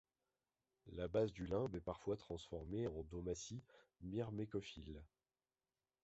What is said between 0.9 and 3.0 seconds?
La base du limbe est parfois transformée